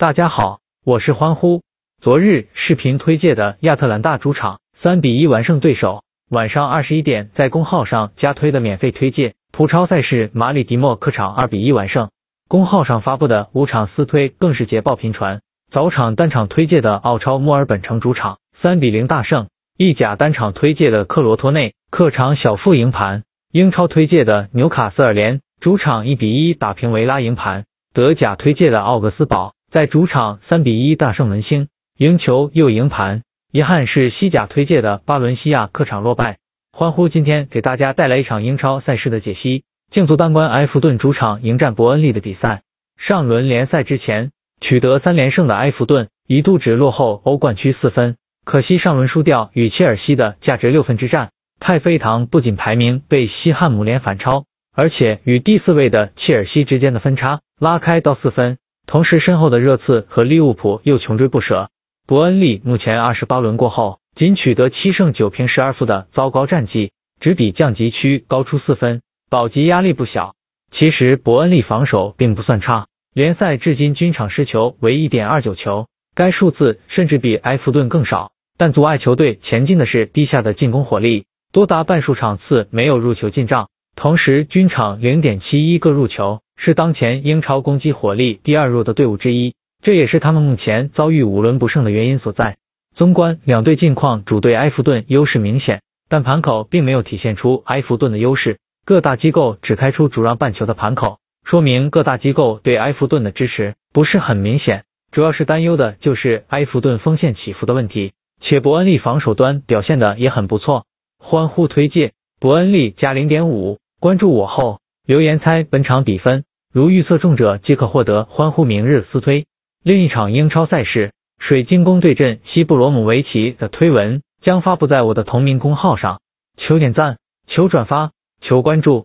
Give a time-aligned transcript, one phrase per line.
[0.00, 1.60] 大家好，我是欢呼。
[2.00, 9.34] 昨日视频推介的亚特兰大主场三比一完胜对手，晚上二十一点在公号上加推的免费推介。
[9.52, 12.08] 普超赛事马里迪莫客场二比一完胜，
[12.48, 15.42] 公号上发布的五场私推更是捷报频传。
[15.70, 27.66] 早场单场推介的澳超墨尔本城主场三比零大胜，意甲单场推介的克罗托内客场小负赢盘，英超推介的纽卡斯尔联主场一比一打平维拉赢盘。
[27.92, 33.22] 德甲推介的奥格斯堡在主场三比一大胜门兴，赢球又赢盘。
[33.52, 36.38] 遗憾是西甲推介的巴伦西亚客场落败。
[36.72, 39.62] 欢呼今天给大家带来一场英超赛事的解析。
[39.92, 42.62] 竞足当关埃弗顿主场迎战伯恩利的比赛。
[42.98, 51.30] 上轮联赛之前取得三连胜的埃弗顿一度只落后欧冠区四分，可惜上轮输掉与切尔西的价值六分之战，
[51.60, 57.38] 太妃堂不仅排名被西汉姆联反超，而且与第四位的切尔西之间的分差。
[57.60, 58.56] 拉开到四分，
[58.86, 61.68] 同时身后的热刺和利物浦又穷追不舍。
[62.06, 70.34] 伯恩利目前二十八轮过后，仅取得七胜九平十二负的糟糕战绩，只比降级区高出四分，保级压力不小。
[70.72, 78.32] 其实伯恩利防守并不算差，联赛至今均场失球为一点二九球，该数字甚至比埃弗顿更少。
[78.58, 83.68] 但阻碍球队前进的是低下的进攻火力，多达半数场次没有入球进账，
[84.00, 86.40] 同时均场零点七一个入球。
[86.56, 92.56] 是当前英超攻击火力第二弱的队伍之一，这也是他们目前遭遇五轮不胜的原因所在。
[92.94, 104.84] 纵观两队近况，主队埃弗顿优势明显，但盘口并没有体现出埃弗顿的优势，各大机构只开出主让半球的盘口，说明各大机构对埃弗顿的支持不是很明显。
[105.12, 110.84] 主要是担忧的就是埃弗顿锋线起伏的问题，且伯恩利防守端表现的也很不错。
[111.18, 116.44] 欢呼推介伯恩利加零点五，关注我后留言猜本场比分。
[116.72, 119.46] 如预测中者即可获得欢呼明日私推。
[119.84, 126.20] 另一场英超赛事，水晶宫对阵西布罗姆维奇的推文将发布在我的同名公号上，
[126.56, 129.04] 求点赞，求转发，求关注。